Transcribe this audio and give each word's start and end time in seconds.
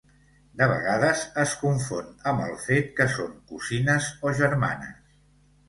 De 0.61 0.67
vegades 0.69 1.21
es 1.43 1.53
confon 1.65 2.09
amb 2.33 2.43
el 2.47 2.55
fet 2.65 2.91
que 3.01 3.09
són 3.19 3.39
cosines 3.55 4.11
o 4.31 4.37
germanes. 4.43 5.17